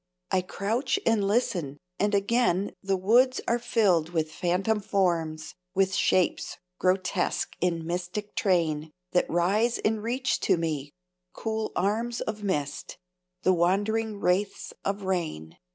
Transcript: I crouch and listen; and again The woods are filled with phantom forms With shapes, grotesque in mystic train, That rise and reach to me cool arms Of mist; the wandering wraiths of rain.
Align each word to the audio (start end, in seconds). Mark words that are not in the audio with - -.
I 0.31 0.41
crouch 0.41 0.99
and 1.05 1.27
listen; 1.27 1.77
and 1.99 2.15
again 2.15 2.73
The 2.81 2.97
woods 2.97 3.39
are 3.47 3.59
filled 3.59 4.09
with 4.09 4.31
phantom 4.31 4.79
forms 4.79 5.53
With 5.75 5.93
shapes, 5.93 6.57
grotesque 6.79 7.55
in 7.61 7.85
mystic 7.85 8.33
train, 8.33 8.89
That 9.11 9.29
rise 9.29 9.77
and 9.77 10.01
reach 10.01 10.39
to 10.39 10.57
me 10.57 10.91
cool 11.33 11.71
arms 11.75 12.19
Of 12.21 12.41
mist; 12.41 12.97
the 13.43 13.53
wandering 13.53 14.19
wraiths 14.19 14.73
of 14.83 15.03
rain. 15.03 15.59